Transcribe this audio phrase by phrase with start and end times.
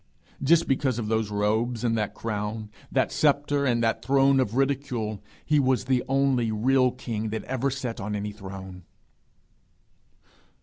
[0.41, 5.21] Just because of those robes and that crown, that sceptre and that throne of ridicule,
[5.45, 8.81] he was the only real king that ever sat on any throne.